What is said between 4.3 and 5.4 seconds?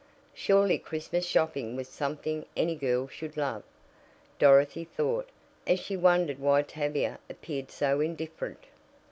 Dorothy thought,